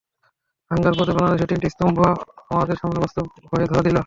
[0.71, 1.97] Hunger project বাংলাদেশের তিনটি স্তম্ভ
[2.51, 3.97] আমাদের সামনে বাস্তব হয়ে ধরা দিল।